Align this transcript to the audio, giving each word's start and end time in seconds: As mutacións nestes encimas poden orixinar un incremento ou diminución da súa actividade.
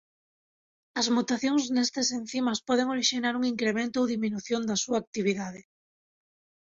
As 0.99 1.07
mutacións 1.15 1.63
nestes 1.75 2.07
encimas 2.19 2.59
poden 2.67 2.87
orixinar 2.95 3.33
un 3.39 3.43
incremento 3.53 3.95
ou 4.01 4.09
diminución 4.15 4.61
da 4.69 4.77
súa 4.83 4.97
actividade. 5.03 5.61